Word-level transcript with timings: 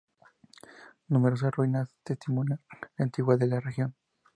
Numerosas 1.09 1.51
ruinas 1.55 1.93
testimonian 2.03 2.59
la 2.97 3.03
antigüedad 3.05 3.37
de 3.39 3.45
la 3.47 3.59
región. 3.59 3.95